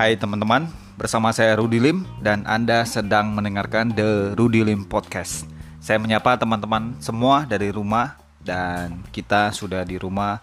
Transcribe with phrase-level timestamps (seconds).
[0.00, 0.64] Hai teman-teman,
[0.96, 5.44] bersama saya Rudy Lim dan Anda sedang mendengarkan The Rudy Lim Podcast.
[5.76, 10.40] Saya menyapa teman-teman semua dari rumah dan kita sudah di rumah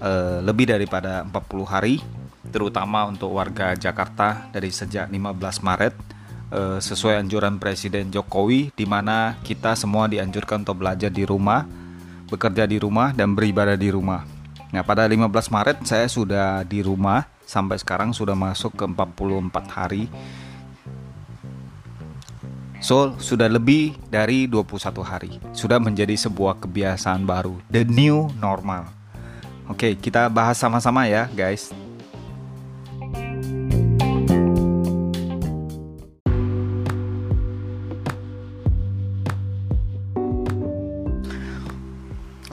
[0.00, 2.00] uh, lebih daripada 40 hari
[2.48, 5.94] terutama untuk warga Jakarta dari sejak 15 Maret
[6.56, 11.68] uh, sesuai anjuran Presiden Jokowi di mana kita semua dianjurkan untuk belajar di rumah,
[12.26, 14.26] bekerja di rumah dan beribadah di rumah.
[14.74, 20.10] Nah, pada 15 Maret saya sudah di rumah sampai sekarang sudah masuk ke 44 hari.
[22.82, 25.32] So, sudah lebih dari 21 hari.
[25.56, 28.90] Sudah menjadi sebuah kebiasaan baru, the new normal.
[29.66, 31.72] Oke, kita bahas sama-sama ya, guys.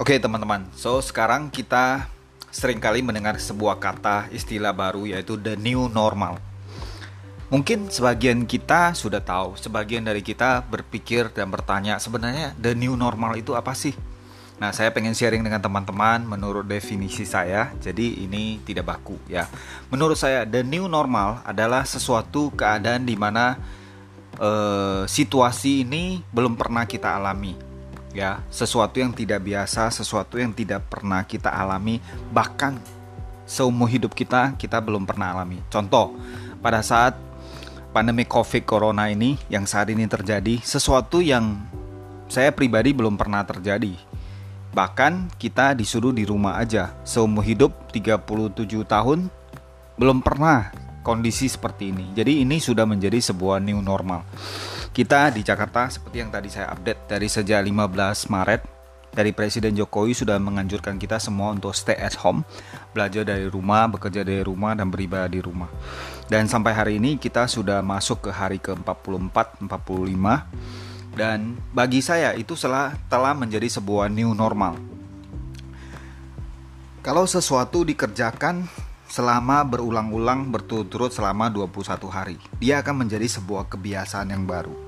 [0.04, 0.68] Oke, teman-teman.
[0.76, 2.12] So, sekarang kita
[2.52, 6.44] sering kali mendengar sebuah kata istilah baru yaitu the new normal.
[7.48, 13.40] Mungkin sebagian kita sudah tahu, sebagian dari kita berpikir dan bertanya sebenarnya the new normal
[13.40, 13.96] itu apa sih?
[14.60, 17.72] Nah, saya pengen sharing dengan teman-teman menurut definisi saya.
[17.80, 19.48] Jadi ini tidak baku ya.
[19.88, 23.56] Menurut saya the new normal adalah sesuatu keadaan di mana
[24.36, 27.72] uh, situasi ini belum pernah kita alami
[28.14, 31.98] ya sesuatu yang tidak biasa sesuatu yang tidak pernah kita alami
[32.30, 32.78] bahkan
[33.44, 35.60] seumur hidup kita kita belum pernah alami.
[35.68, 36.16] Contoh
[36.62, 37.18] pada saat
[37.92, 41.60] pandemi covid corona ini yang saat ini terjadi sesuatu yang
[42.32, 43.94] saya pribadi belum pernah terjadi.
[44.74, 46.98] Bahkan kita disuruh di rumah aja.
[47.06, 49.30] Seumur hidup 37 tahun
[50.02, 50.74] belum pernah
[51.06, 52.10] kondisi seperti ini.
[52.18, 54.26] Jadi ini sudah menjadi sebuah new normal
[54.94, 58.62] kita di Jakarta seperti yang tadi saya update dari sejak 15 Maret
[59.10, 62.46] dari Presiden Jokowi sudah menganjurkan kita semua untuk stay at home,
[62.94, 65.70] belajar dari rumah, bekerja dari rumah dan beribadah di rumah.
[66.30, 72.58] Dan sampai hari ini kita sudah masuk ke hari ke-44, 45 dan bagi saya itu
[72.58, 74.78] telah telah menjadi sebuah new normal.
[77.06, 78.66] Kalau sesuatu dikerjakan
[79.14, 82.42] selama berulang-ulang berturut-turut selama 21 hari.
[82.58, 84.83] Dia akan menjadi sebuah kebiasaan yang baru.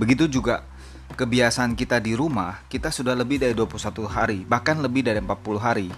[0.00, 0.64] Begitu juga
[1.12, 5.92] kebiasaan kita di rumah, kita sudah lebih dari 21 hari, bahkan lebih dari 40 hari.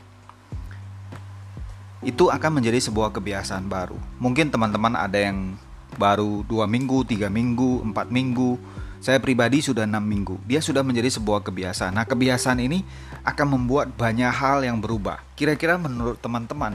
[2.02, 3.94] Itu akan menjadi sebuah kebiasaan baru.
[4.18, 5.54] Mungkin teman-teman ada yang
[5.94, 8.58] baru 2 minggu, 3 minggu, 4 minggu,
[8.98, 10.34] saya pribadi sudah enam minggu.
[10.50, 11.94] Dia sudah menjadi sebuah kebiasaan.
[11.94, 12.82] Nah, kebiasaan ini
[13.22, 15.22] akan membuat banyak hal yang berubah.
[15.38, 16.74] Kira-kira menurut teman-teman,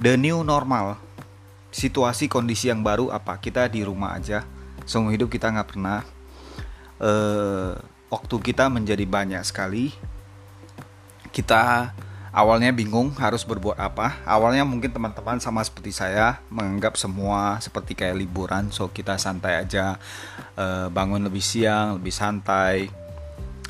[0.00, 0.96] the new normal
[1.68, 4.48] situasi kondisi yang baru apa kita di rumah aja
[4.88, 6.00] seumur hidup kita nggak pernah
[7.04, 7.76] uh,
[8.08, 9.92] waktu kita menjadi banyak sekali
[11.28, 11.92] kita
[12.32, 18.16] awalnya bingung harus berbuat apa awalnya mungkin teman-teman sama seperti saya menganggap semua seperti kayak
[18.16, 20.00] liburan so kita santai aja
[20.56, 22.88] uh, bangun lebih siang lebih santai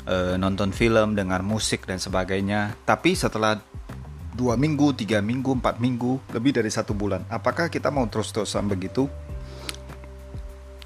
[0.07, 3.59] uh, nonton film dengar musik dan sebagainya tapi setelah
[4.39, 7.27] dua minggu, tiga minggu, empat minggu, lebih dari satu bulan.
[7.27, 9.11] Apakah kita mau terus-terusan begitu?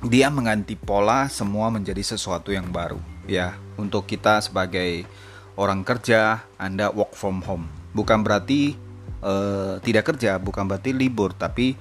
[0.04, 3.56] Dia mengganti pola semua menjadi sesuatu yang baru, ya.
[3.80, 5.08] Untuk kita sebagai
[5.56, 7.72] orang kerja, Anda work from home.
[7.96, 8.76] Bukan berarti
[9.24, 11.80] uh, tidak kerja, bukan berarti libur, tapi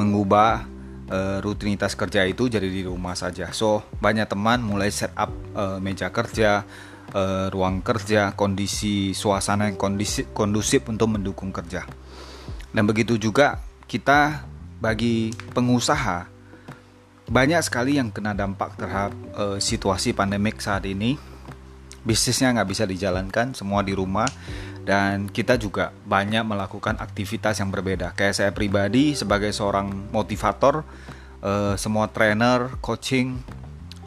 [0.00, 0.64] mengubah
[1.12, 3.52] uh, rutinitas kerja itu jadi di rumah saja.
[3.52, 6.64] So, banyak teman mulai set up uh, meja kerja,
[7.12, 11.84] uh, ruang kerja, kondisi suasana yang kondisi, kondusif untuk mendukung kerja.
[12.72, 14.40] Dan begitu juga kita
[14.80, 16.37] bagi pengusaha
[17.28, 21.20] banyak sekali yang kena dampak terhadap uh, situasi pandemik saat ini.
[22.02, 24.24] Bisnisnya nggak bisa dijalankan, semua di rumah,
[24.88, 28.16] dan kita juga banyak melakukan aktivitas yang berbeda.
[28.16, 30.88] Kayak saya pribadi sebagai seorang motivator,
[31.44, 33.36] uh, semua trainer, coaching,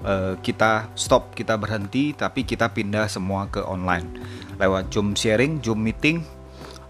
[0.02, 4.10] uh, kita stop, kita berhenti, tapi kita pindah semua ke online
[4.58, 6.22] lewat Zoom sharing, Zoom meeting,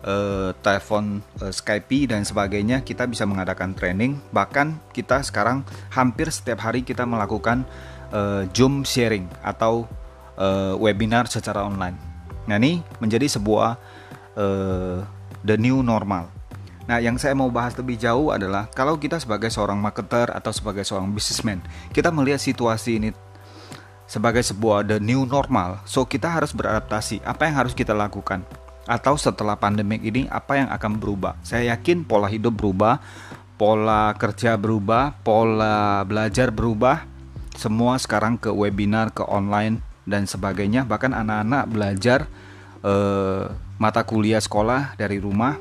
[0.05, 2.85] uh, telepon uh, Skype dan sebagainya.
[2.85, 4.19] Kita bisa mengadakan training.
[4.33, 7.65] Bahkan kita sekarang hampir setiap hari kita melakukan
[8.13, 9.87] uh, Zoom sharing atau
[10.81, 11.93] webinar secara online.
[12.49, 13.77] Nah ini menjadi sebuah
[15.45, 16.33] the new normal
[16.89, 20.81] Nah, yang saya mau bahas lebih jauh adalah kalau kita sebagai seorang marketer atau sebagai
[20.81, 21.61] seorang businessman,
[21.93, 23.09] kita melihat situasi ini
[24.09, 25.79] sebagai sebuah the new normal.
[25.87, 27.21] So, kita harus beradaptasi.
[27.23, 28.43] Apa yang harus kita lakukan?
[28.91, 31.39] Atau setelah pandemik ini apa yang akan berubah?
[31.47, 32.99] Saya yakin pola hidup berubah,
[33.55, 37.07] pola kerja berubah, pola belajar berubah.
[37.55, 40.83] Semua sekarang ke webinar, ke online dan sebagainya.
[40.83, 42.19] Bahkan anak-anak belajar
[42.83, 43.47] uh,
[43.79, 45.55] mata kuliah sekolah dari rumah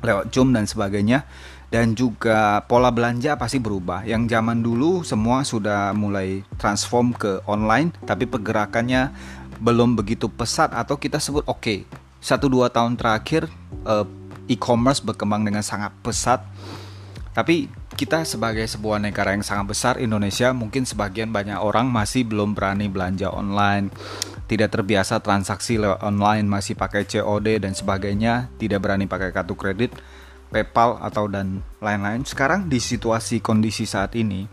[0.00, 1.28] lewat Zoom dan sebagainya
[1.72, 4.08] dan juga pola belanja pasti berubah.
[4.08, 9.12] Yang zaman dulu semua sudah mulai transform ke online, tapi pergerakannya
[9.62, 11.60] belum begitu pesat atau kita sebut oke.
[11.60, 11.78] Okay,
[12.22, 13.50] satu dua tahun terakhir
[13.82, 14.06] uh,
[14.46, 16.46] e-commerce berkembang dengan sangat pesat.
[17.34, 17.66] Tapi
[17.98, 22.88] kita sebagai sebuah negara yang sangat besar Indonesia, mungkin sebagian banyak orang masih belum berani
[22.88, 23.90] belanja online,
[24.46, 29.96] tidak terbiasa transaksi online, masih pakai COD dan sebagainya, tidak berani pakai kartu kredit
[30.52, 32.28] PayPal atau dan lain-lain.
[32.28, 34.44] Sekarang di situasi kondisi saat ini,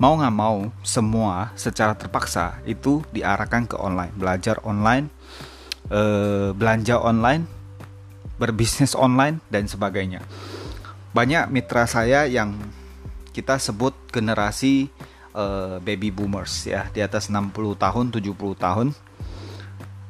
[0.00, 5.12] mau nggak mau semua secara terpaksa itu diarahkan ke online, belajar online,
[5.90, 7.44] eh, belanja online,
[8.38, 10.22] berbisnis online dan sebagainya.
[11.10, 12.54] Banyak mitra saya yang
[13.34, 14.88] kita sebut generasi
[15.34, 18.88] eh, baby boomers ya di atas 60 tahun, 70 tahun.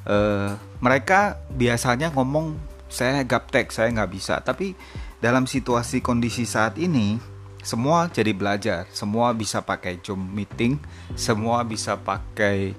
[0.07, 2.57] Eh, mereka biasanya ngomong
[2.91, 4.75] saya gaptek saya nggak bisa tapi
[5.23, 7.23] dalam situasi kondisi saat ini
[7.63, 10.81] semua jadi belajar semua bisa pakai zoom meeting
[11.15, 12.75] semua bisa pakai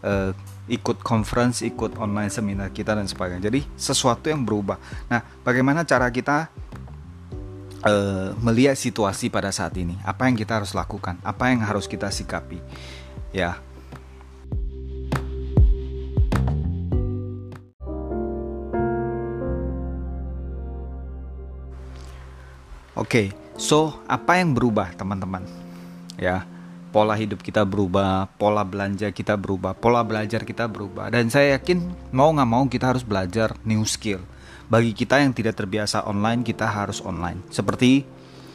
[0.00, 0.32] uh,
[0.72, 3.52] ikut conference ikut online seminar kita dan sebagainya.
[3.52, 4.80] Jadi sesuatu yang berubah.
[5.12, 6.48] Nah bagaimana cara kita
[7.84, 10.00] uh, melihat situasi pada saat ini?
[10.00, 11.20] Apa yang kita harus lakukan?
[11.20, 12.56] Apa yang harus kita sikapi?
[13.36, 13.60] Ya.
[22.92, 23.26] Oke, okay,
[23.56, 25.42] so apa yang berubah teman-teman?
[26.20, 26.44] Ya,
[26.92, 31.08] pola hidup kita berubah, pola belanja kita berubah, pola belajar kita berubah.
[31.08, 34.20] Dan saya yakin mau nggak mau kita harus belajar new skill.
[34.68, 37.40] Bagi kita yang tidak terbiasa online, kita harus online.
[37.48, 38.04] Seperti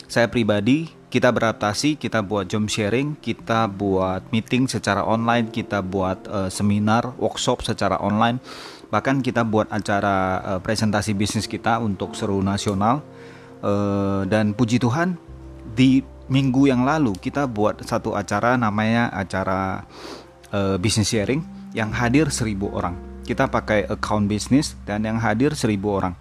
[0.08, 6.24] saya pribadi, kita beradaptasi, kita buat jam sharing, kita buat meeting secara online, kita buat
[6.30, 8.40] uh, seminar, workshop secara online,
[8.88, 13.04] bahkan kita buat acara uh, presentasi bisnis kita untuk seluruh nasional
[13.64, 15.20] uh, dan puji Tuhan
[15.76, 19.84] di minggu yang lalu kita buat satu acara namanya acara
[20.52, 22.96] uh, business sharing yang hadir seribu orang.
[23.28, 26.16] Kita pakai account bisnis dan yang hadir seribu orang.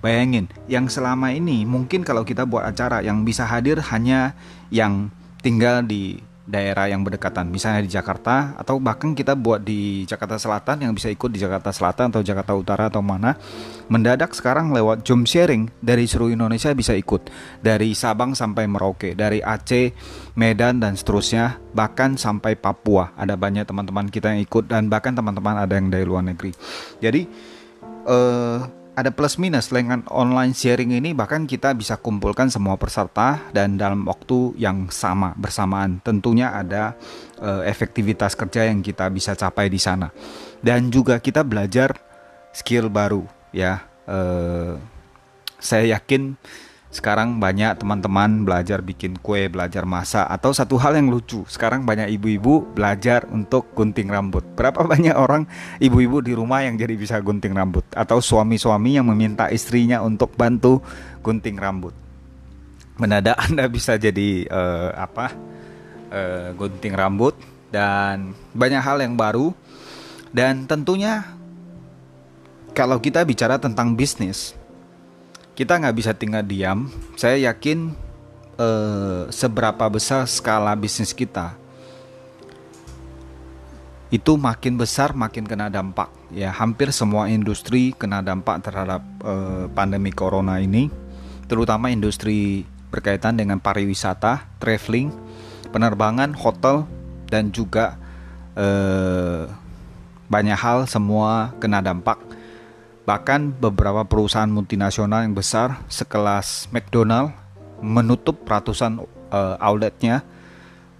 [0.00, 4.32] Bayangin yang selama ini mungkin kalau kita buat acara yang bisa hadir hanya
[4.72, 5.12] yang
[5.44, 6.20] tinggal di
[6.50, 11.06] daerah yang berdekatan, misalnya di Jakarta atau bahkan kita buat di Jakarta Selatan yang bisa
[11.06, 13.38] ikut di Jakarta Selatan atau Jakarta Utara atau mana.
[13.86, 17.30] Mendadak sekarang lewat Zoom sharing dari seluruh Indonesia bisa ikut
[17.62, 19.94] dari Sabang sampai Merauke, dari Aceh,
[20.34, 23.14] Medan dan seterusnya, bahkan sampai Papua.
[23.14, 26.50] Ada banyak teman-teman kita yang ikut dan bahkan teman-teman ada yang dari luar negeri.
[26.98, 27.22] Jadi
[28.10, 33.80] eh ada plus minus dengan online sharing ini bahkan kita bisa kumpulkan semua peserta dan
[33.80, 36.04] dalam waktu yang sama bersamaan.
[36.04, 36.92] Tentunya ada
[37.40, 40.12] uh, efektivitas kerja yang kita bisa capai di sana.
[40.60, 41.96] Dan juga kita belajar
[42.52, 43.24] skill baru
[43.56, 43.88] ya.
[44.04, 44.76] Uh,
[45.56, 46.36] saya yakin
[46.90, 51.46] sekarang banyak teman-teman belajar bikin kue, belajar masak atau satu hal yang lucu.
[51.46, 54.42] Sekarang banyak ibu-ibu belajar untuk gunting rambut.
[54.58, 55.46] Berapa banyak orang
[55.78, 60.82] ibu-ibu di rumah yang jadi bisa gunting rambut atau suami-suami yang meminta istrinya untuk bantu
[61.22, 61.94] gunting rambut.
[62.98, 65.30] Mendadak Anda bisa jadi uh, apa?
[66.10, 67.38] Uh, gunting rambut
[67.70, 69.54] dan banyak hal yang baru
[70.34, 71.22] dan tentunya
[72.74, 74.58] kalau kita bicara tentang bisnis
[75.54, 76.88] kita nggak bisa tinggal diam.
[77.14, 77.94] Saya yakin
[78.60, 81.60] eh, seberapa besar skala bisnis kita
[84.10, 90.10] itu makin besar makin kena dampak ya hampir semua industri kena dampak terhadap eh, pandemi
[90.10, 90.90] corona ini
[91.46, 95.14] terutama industri berkaitan dengan pariwisata, traveling,
[95.70, 96.90] penerbangan, hotel
[97.30, 97.94] dan juga
[98.58, 99.46] eh,
[100.26, 102.18] banyak hal semua kena dampak
[103.10, 107.34] Bahkan beberapa perusahaan multinasional yang besar sekelas McDonald
[107.82, 109.02] menutup ratusan
[109.34, 110.22] uh, outletnya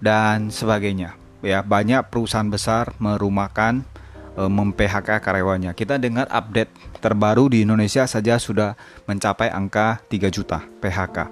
[0.02, 1.14] dan sebagainya.
[1.38, 3.86] Ya, banyak perusahaan besar merumahkan
[4.34, 5.70] uh, mem-PHK karyawannya.
[5.78, 8.74] Kita dengar update terbaru di Indonesia saja sudah
[9.06, 11.30] mencapai angka 3 juta PHK.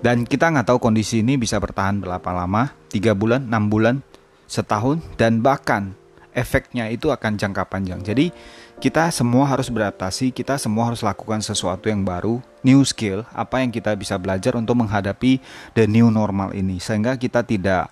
[0.00, 4.00] Dan kita nggak tahu kondisi ini bisa bertahan berapa lama, 3 bulan, 6 bulan,
[4.48, 5.92] setahun, dan bahkan
[6.34, 8.02] efeknya itu akan jangka panjang.
[8.02, 8.34] Jadi
[8.82, 13.70] kita semua harus beradaptasi, kita semua harus lakukan sesuatu yang baru, new skill, apa yang
[13.70, 15.38] kita bisa belajar untuk menghadapi
[15.78, 17.88] the new normal ini, sehingga kita tidak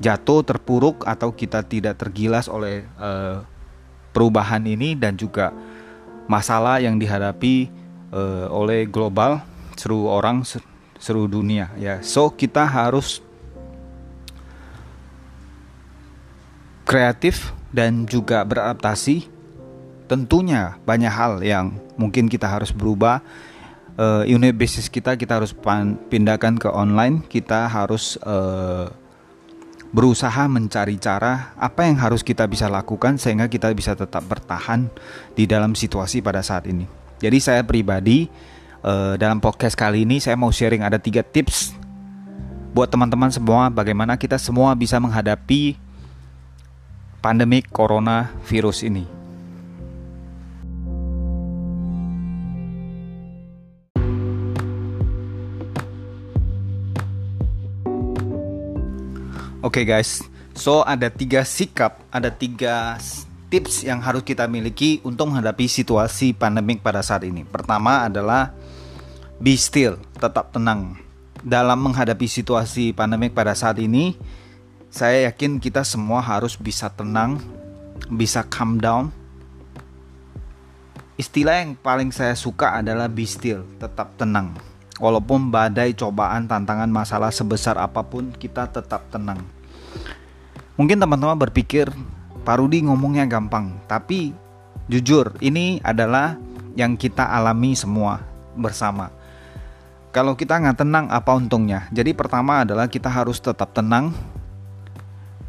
[0.00, 3.46] jatuh terpuruk atau kita tidak tergilas oleh uh,
[4.10, 5.54] perubahan ini dan juga
[6.26, 7.68] masalah yang dihadapi
[8.10, 9.44] uh, oleh global
[9.76, 10.42] seluruh orang
[10.98, 12.00] seluruh dunia ya.
[12.00, 13.20] So kita harus
[16.86, 19.26] kreatif dan juga beradaptasi
[20.06, 23.18] tentunya banyak hal yang mungkin kita harus berubah.
[23.94, 25.54] Uh, unit bisnis kita kita harus
[26.10, 27.26] pindahkan ke online.
[27.26, 28.90] Kita harus uh,
[29.94, 34.90] berusaha mencari cara apa yang harus kita bisa lakukan sehingga kita bisa tetap bertahan
[35.34, 36.86] di dalam situasi pada saat ini.
[37.22, 38.26] Jadi saya pribadi
[38.82, 41.74] uh, dalam podcast kali ini saya mau sharing ada tiga tips
[42.74, 45.78] buat teman-teman semua bagaimana kita semua bisa menghadapi
[47.24, 49.08] pandemik corona virus ini.
[59.64, 60.20] Oke okay guys,
[60.52, 63.00] so ada tiga sikap, ada tiga
[63.48, 67.48] tips yang harus kita miliki untuk menghadapi situasi pandemik pada saat ini.
[67.48, 68.52] Pertama adalah
[69.40, 71.00] be still, tetap tenang.
[71.40, 74.12] Dalam menghadapi situasi pandemik pada saat ini,
[74.94, 77.42] saya yakin kita semua harus bisa tenang,
[78.06, 79.10] bisa calm down.
[81.18, 84.54] Istilah yang paling saya suka adalah be still, tetap tenang.
[85.02, 89.42] Walaupun badai, cobaan, tantangan, masalah sebesar apa pun, kita tetap tenang.
[90.78, 91.90] Mungkin teman-teman berpikir,
[92.46, 94.30] Pak Rudi ngomongnya gampang, tapi
[94.86, 96.38] jujur, ini adalah
[96.78, 98.22] yang kita alami semua
[98.54, 99.10] bersama.
[100.14, 101.90] Kalau kita nggak tenang, apa untungnya?
[101.90, 104.14] Jadi pertama adalah kita harus tetap tenang.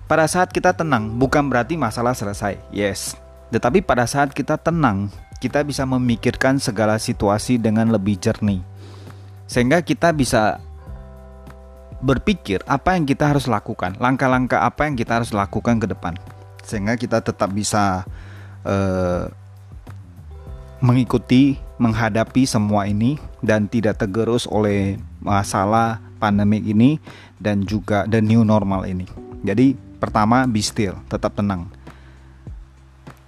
[0.06, 2.62] Pada saat kita tenang, bukan berarti masalah selesai.
[2.70, 3.18] Yes,
[3.50, 5.10] tetapi pada saat kita tenang,
[5.42, 8.62] kita bisa memikirkan segala situasi dengan lebih jernih
[9.46, 10.58] sehingga kita bisa
[12.02, 16.14] berpikir apa yang kita harus lakukan, langkah-langkah apa yang kita harus lakukan ke depan,
[16.62, 18.06] sehingga kita tetap bisa
[18.68, 19.26] uh,
[20.84, 27.02] mengikuti, menghadapi semua ini dan tidak tergerus oleh masalah pandemik ini
[27.42, 29.08] dan juga the new normal ini.
[29.46, 31.68] Jadi pertama be still, tetap tenang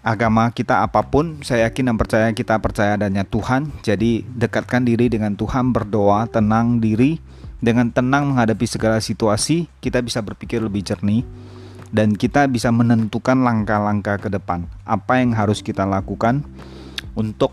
[0.07, 3.75] agama kita apa pun, saya yakin dan percaya kita percaya adanya Tuhan.
[3.83, 7.19] Jadi dekatkan diri dengan Tuhan, berdoa, tenang diri.
[7.59, 11.27] Dengan tenang menghadapi segala situasi, kita bisa berpikir lebih jernih
[11.89, 14.69] dan kita bisa menentukan langkah-langkah ke depan.
[14.85, 16.45] Apa yang harus kita lakukan
[17.17, 17.51] untuk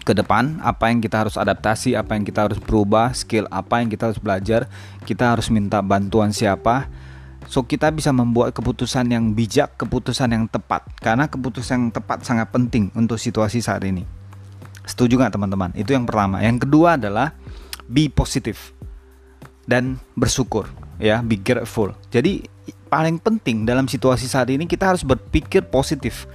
[0.00, 3.92] ke depan, apa yang kita harus adaptasi, apa yang kita harus berubah, skill apa yang
[3.92, 4.64] kita harus belajar,
[5.04, 6.88] kita harus minta bantuan siapa,
[7.50, 10.86] So kita bisa membuat keputusan yang bijak, keputusan yang tepat.
[11.02, 14.06] Karena keputusan yang tepat sangat penting untuk situasi saat ini.
[14.86, 15.74] Setuju nggak teman-teman?
[15.74, 16.38] Itu yang pertama.
[16.46, 17.34] Yang kedua adalah
[17.90, 18.70] be positif
[19.66, 20.70] Dan bersyukur
[21.02, 21.90] ya, be grateful.
[22.10, 22.42] Jadi
[22.90, 26.26] paling penting dalam situasi saat ini kita harus berpikir positif.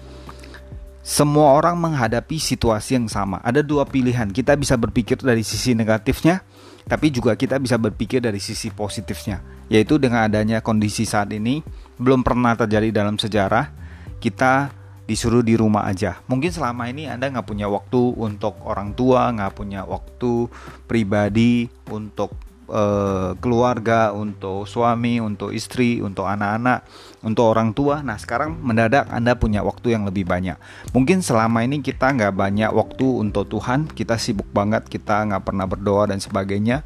[1.05, 3.37] Semua orang menghadapi situasi yang sama.
[3.45, 4.31] Ada dua pilihan.
[4.31, 6.41] Kita bisa berpikir dari sisi negatifnya,
[6.85, 11.65] tapi juga kita bisa berpikir dari sisi positifnya yaitu dengan adanya kondisi saat ini
[11.97, 13.73] belum pernah terjadi dalam sejarah
[14.21, 14.73] kita
[15.05, 16.17] disuruh di rumah aja.
[16.25, 20.49] Mungkin selama ini Anda nggak punya waktu untuk orang tua, nggak punya waktu
[20.89, 22.33] pribadi untuk
[22.69, 26.85] uh, keluarga, untuk suami, untuk istri, untuk anak-anak,
[27.25, 28.01] untuk orang tua.
[28.05, 30.57] Nah sekarang mendadak Anda punya waktu yang lebih banyak.
[30.93, 35.65] Mungkin selama ini kita nggak banyak waktu untuk Tuhan, kita sibuk banget, kita nggak pernah
[35.65, 36.85] berdoa dan sebagainya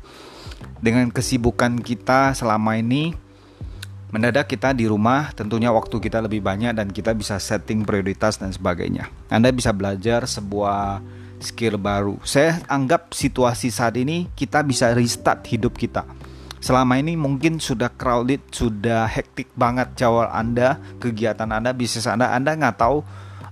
[0.79, 3.15] dengan kesibukan kita selama ini
[4.09, 8.49] mendadak kita di rumah tentunya waktu kita lebih banyak dan kita bisa setting prioritas dan
[8.49, 9.07] sebagainya.
[9.29, 11.03] Anda bisa belajar sebuah
[11.39, 12.19] skill baru.
[12.23, 16.03] Saya anggap situasi saat ini kita bisa restart hidup kita.
[16.59, 22.59] Selama ini mungkin sudah crowded, sudah hektik banget jawab Anda, kegiatan Anda, bisnis Anda, Anda
[22.59, 22.99] nggak tahu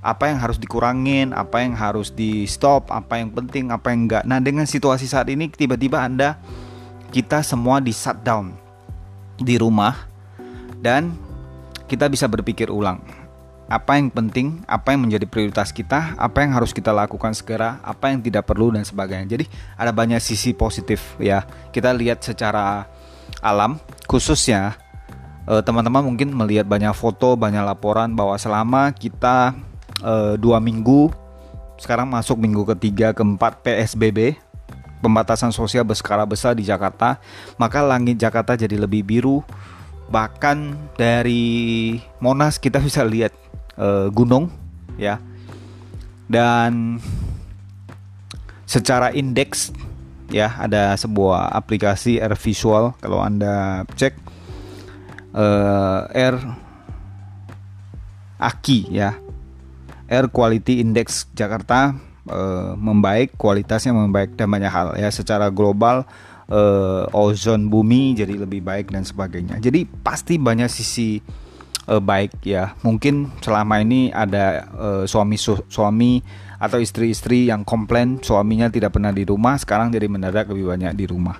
[0.04, 4.24] apa yang harus dikurangin, apa yang harus di stop, apa yang penting, apa yang enggak.
[4.28, 6.36] Nah, dengan situasi saat ini tiba-tiba Anda
[7.12, 8.52] kita semua di shutdown
[9.40, 9.96] di rumah
[10.84, 11.16] dan
[11.88, 13.00] kita bisa berpikir ulang
[13.68, 18.08] apa yang penting, apa yang menjadi prioritas kita, apa yang harus kita lakukan segera, apa
[18.16, 19.28] yang tidak perlu dan sebagainya.
[19.28, 19.46] Jadi
[19.76, 21.44] ada banyak sisi positif ya.
[21.76, 22.88] Kita lihat secara
[23.44, 23.76] alam,
[24.08, 24.80] khususnya
[25.52, 29.52] eh, teman-teman mungkin melihat banyak foto, banyak laporan bahwa selama kita
[30.00, 31.12] eh, dua minggu,
[31.76, 34.40] sekarang masuk minggu ketiga, keempat PSBB
[35.04, 37.22] pembatasan sosial berskala besar di Jakarta,
[37.60, 39.46] maka langit Jakarta jadi lebih biru.
[40.08, 40.58] Bahkan
[40.96, 43.47] dari Monas kita bisa lihat
[43.78, 44.52] uh, gunung
[45.00, 45.22] ya.
[46.28, 47.00] Dan
[48.68, 49.72] secara indeks
[50.28, 54.14] ya ada sebuah aplikasi air visual kalau Anda cek
[55.32, 56.36] uh, air
[58.38, 59.12] AKI ya.
[60.08, 61.92] Air Quality Index Jakarta
[62.32, 66.08] uh, membaik, kualitasnya membaik dan banyak hal ya secara global
[66.48, 69.60] uh, ozon bumi jadi lebih baik dan sebagainya.
[69.60, 71.20] Jadi pasti banyak sisi
[71.88, 72.76] uh, baik ya.
[72.84, 76.22] Mungkin selama ini ada uh, suami su suami
[76.60, 81.06] atau istri-istri yang komplain suaminya tidak pernah di rumah, sekarang jadi mendadak lebih banyak di
[81.08, 81.40] rumah.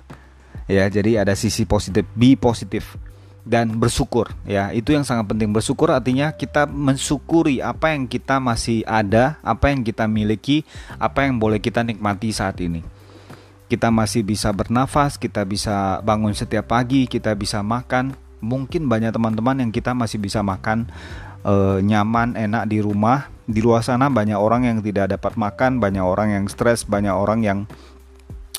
[0.68, 2.96] Ya, jadi ada sisi positif, be positif
[3.44, 4.68] dan bersyukur ya.
[4.72, 5.48] Itu yang sangat penting.
[5.52, 10.68] Bersyukur artinya kita mensyukuri apa yang kita masih ada, apa yang kita miliki,
[11.00, 12.84] apa yang boleh kita nikmati saat ini
[13.68, 18.16] kita masih bisa bernafas, kita bisa bangun setiap pagi, kita bisa makan.
[18.40, 20.86] Mungkin banyak teman-teman yang kita masih bisa makan
[21.42, 23.30] e, nyaman, enak di rumah.
[23.48, 27.40] Di luar sana banyak orang yang tidak dapat makan, banyak orang yang stres, banyak orang
[27.40, 27.58] yang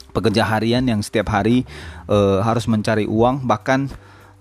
[0.10, 1.64] pekerja harian yang setiap hari
[2.10, 3.86] e, harus mencari uang, bahkan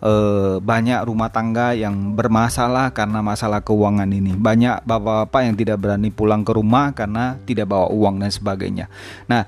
[0.01, 0.13] e,
[0.59, 4.33] banyak rumah tangga yang bermasalah karena masalah keuangan ini.
[4.35, 8.87] Banyak bapak-bapak yang tidak berani pulang ke rumah karena tidak bawa uang dan sebagainya.
[9.29, 9.45] Nah,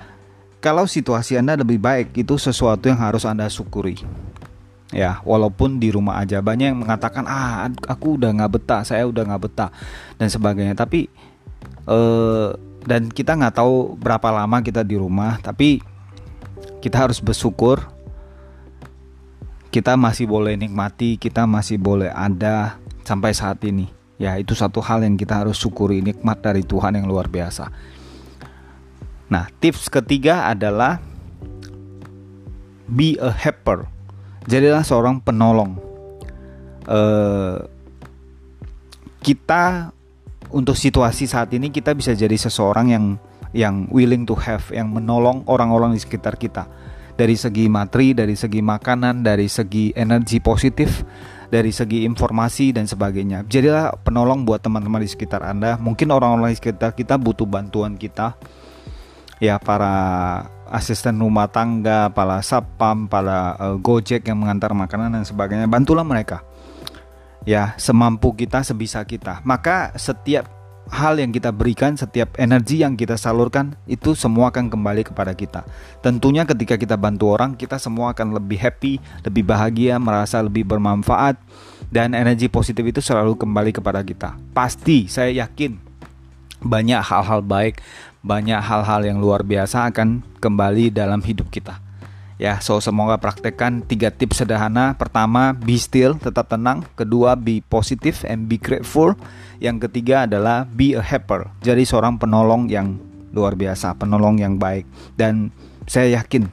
[0.61, 3.97] kalau situasi Anda lebih baik, itu sesuatu yang harus Anda syukuri.
[4.91, 9.23] Ya, walaupun di rumah aja banyak yang mengatakan ah aku udah nggak betah, saya udah
[9.23, 9.71] nggak betah
[10.19, 10.75] dan sebagainya.
[10.75, 11.07] Tapi
[11.87, 12.49] eh,
[12.83, 15.79] dan kita nggak tahu berapa lama kita di rumah, tapi
[16.83, 17.87] kita harus bersyukur
[19.71, 23.87] kita masih boleh nikmati, kita masih boleh ada sampai saat ini.
[24.21, 27.73] Ya, itu satu hal yang kita harus syukuri nikmat dari Tuhan yang luar biasa.
[29.31, 30.99] Nah, tips ketiga adalah
[32.91, 33.87] be a helper.
[34.49, 35.77] Jadilah seorang penolong.
[36.89, 37.61] Uh,
[39.21, 39.93] kita
[40.51, 43.05] untuk situasi saat ini kita bisa jadi seseorang yang
[43.53, 46.67] yang willing to have, yang menolong orang-orang di sekitar kita.
[47.19, 51.05] Dari segi materi, dari segi makanan, dari segi energi positif,
[51.53, 53.45] dari segi informasi dan sebagainya.
[53.45, 55.77] Jadilah penolong buat teman-teman di sekitar Anda.
[55.77, 58.41] Mungkin orang-orang di sekitar kita butuh bantuan kita
[59.41, 59.93] ya para
[60.71, 66.47] asisten rumah tangga, para sapam, para uh, gojek yang mengantar makanan dan sebagainya, bantulah mereka.
[67.49, 69.41] Ya, semampu kita, sebisa kita.
[69.43, 70.47] Maka setiap
[70.93, 75.65] hal yang kita berikan, setiap energi yang kita salurkan, itu semua akan kembali kepada kita.
[76.05, 81.41] Tentunya ketika kita bantu orang, kita semua akan lebih happy, lebih bahagia, merasa lebih bermanfaat,
[81.89, 84.37] dan energi positif itu selalu kembali kepada kita.
[84.53, 85.79] Pasti, saya yakin
[86.61, 87.81] banyak hal-hal baik,
[88.21, 91.81] banyak hal-hal yang luar biasa akan kembali dalam hidup kita.
[92.41, 94.97] Ya, so semoga praktekkan tiga tips sederhana.
[94.97, 96.89] Pertama, be still, tetap tenang.
[96.97, 99.13] Kedua, be positive and be grateful.
[99.61, 101.53] Yang ketiga adalah be a helper.
[101.61, 102.97] Jadi seorang penolong yang
[103.37, 104.89] luar biasa, penolong yang baik.
[105.21, 105.53] Dan
[105.85, 106.49] saya yakin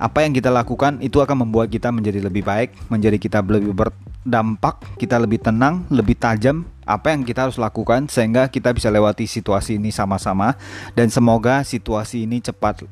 [0.00, 4.80] apa yang kita lakukan itu akan membuat kita menjadi lebih baik, menjadi kita lebih berdampak,
[4.96, 6.64] kita lebih tenang, lebih tajam.
[6.90, 10.58] Apa yang kita harus lakukan sehingga kita bisa lewati situasi ini sama-sama
[10.98, 12.82] dan semoga situasi ini cepat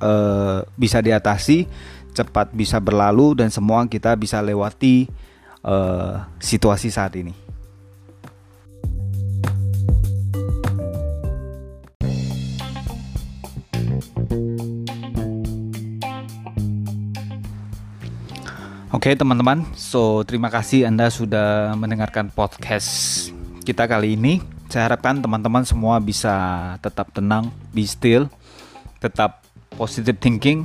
[0.00, 1.68] uh, bisa diatasi,
[2.16, 5.04] cepat bisa berlalu dan semua kita bisa lewati
[5.68, 7.36] uh, situasi saat ini.
[18.92, 23.32] Oke okay, teman-teman, so terima kasih Anda sudah mendengarkan podcast
[23.62, 24.42] kita kali ini.
[24.68, 26.34] Saya harapkan teman-teman semua bisa
[26.80, 28.26] tetap tenang, be still,
[28.98, 29.44] tetap
[29.76, 30.64] positive thinking,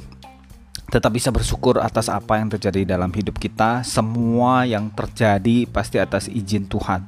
[0.87, 3.83] tetap bisa bersyukur atas apa yang terjadi dalam hidup kita.
[3.83, 7.03] Semua yang terjadi pasti atas izin Tuhan.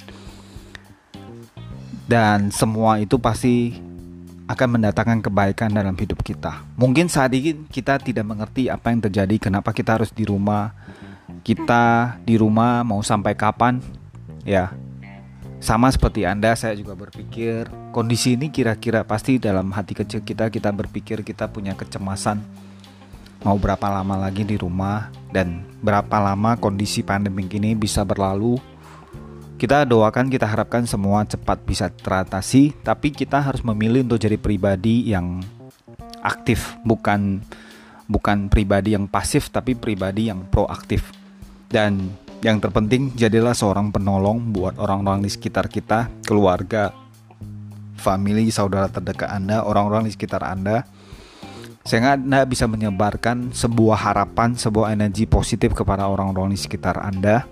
[2.10, 3.80] Dan semua itu pasti
[4.49, 6.65] akan mendatangkan kebaikan dalam hidup kita.
[6.73, 10.73] Mungkin saat ini kita tidak mengerti apa yang terjadi, kenapa kita harus di rumah,
[11.45, 13.78] kita di rumah mau sampai kapan
[14.41, 14.73] ya
[15.60, 20.72] sama seperti Anda saya juga berpikir kondisi ini kira-kira pasti dalam hati kecil kita kita
[20.72, 22.39] berpikir kita punya kecemasan.
[23.43, 28.56] Mau berapa lama lagi di rumah dan berapa lama kondisi pandemi ini bisa berlalu.
[29.60, 35.12] Kita doakan kita harapkan semua cepat bisa teratasi tapi kita harus memilih untuk jadi pribadi
[35.12, 35.43] yang
[36.24, 37.43] aktif bukan
[38.08, 41.12] bukan pribadi yang pasif tapi pribadi yang proaktif.
[41.67, 46.95] Dan yang terpenting jadilah seorang penolong buat orang-orang di sekitar kita, keluarga,
[47.99, 50.88] family, saudara terdekat Anda, orang-orang di sekitar Anda.
[51.84, 57.43] Sehingga Anda bisa menyebarkan sebuah harapan, sebuah energi positif kepada orang-orang di sekitar Anda.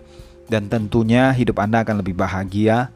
[0.48, 2.88] Dan tentunya hidup Anda akan lebih bahagia,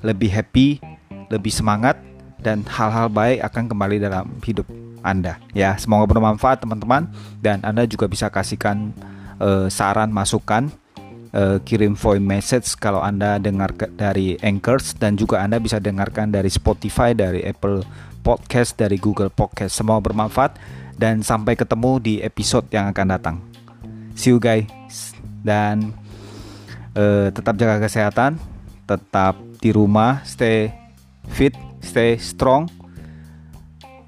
[0.00, 0.80] lebih happy,
[1.28, 2.00] lebih semangat,
[2.40, 4.64] dan hal-hal baik akan kembali dalam hidup
[5.04, 5.36] Anda.
[5.52, 7.12] Ya, semoga bermanfaat teman-teman
[7.44, 8.96] dan Anda juga bisa kasihkan
[9.36, 10.72] uh, saran masukan
[11.36, 16.48] uh, kirim voice message kalau Anda dengar dari Anchors dan juga Anda bisa dengarkan dari
[16.48, 17.84] Spotify, dari Apple
[18.24, 19.76] Podcast, dari Google Podcast.
[19.76, 20.56] Semua bermanfaat
[20.96, 23.36] dan sampai ketemu di episode yang akan datang.
[24.16, 25.12] See you guys
[25.44, 25.92] dan
[26.96, 28.40] uh, tetap jaga kesehatan,
[28.88, 30.72] tetap di rumah, stay
[31.28, 31.52] fit,
[31.84, 32.66] stay strong,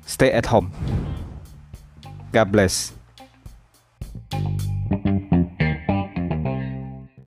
[0.09, 0.73] stay at home.
[2.33, 2.97] God bless.